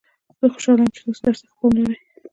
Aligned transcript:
زه 0.39 0.45
خوشحاله 0.53 0.81
یم 0.83 0.91
چې 0.95 1.01
تاسو 1.05 1.21
درس 1.25 1.39
ته 1.41 1.47
ښه 1.49 1.55
پام 1.59 1.73
لرئ 1.81 1.97